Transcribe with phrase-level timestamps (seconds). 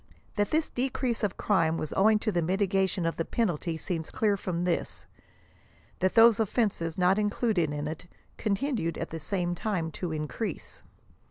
[0.35, 4.35] That this decrease of crime was owing to the mitigation of the penalty seems clear
[4.35, 5.05] from this;
[5.99, 10.27] that those of fenses not included in it, continued at the same time to in
[10.27, 10.81] crease.